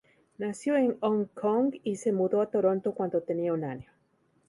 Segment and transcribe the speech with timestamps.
[0.39, 3.91] Nació en Hong Kong y se mudó a Toronto cuando tenía un año.